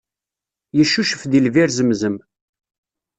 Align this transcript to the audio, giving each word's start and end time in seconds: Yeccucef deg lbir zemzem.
Yeccucef 0.77 1.21
deg 1.31 1.41
lbir 1.45 1.69
zemzem. 1.77 2.15